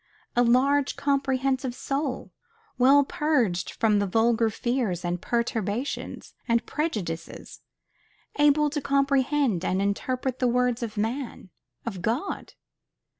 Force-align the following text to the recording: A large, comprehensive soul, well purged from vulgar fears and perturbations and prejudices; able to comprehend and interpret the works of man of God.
A 0.35 0.41
large, 0.41 0.95
comprehensive 0.95 1.75
soul, 1.75 2.31
well 2.79 3.03
purged 3.03 3.69
from 3.69 3.99
vulgar 3.99 4.49
fears 4.49 5.05
and 5.05 5.21
perturbations 5.21 6.33
and 6.47 6.65
prejudices; 6.65 7.61
able 8.39 8.71
to 8.71 8.81
comprehend 8.81 9.63
and 9.63 9.79
interpret 9.79 10.39
the 10.39 10.47
works 10.47 10.81
of 10.81 10.97
man 10.97 11.51
of 11.85 12.01
God. 12.01 12.55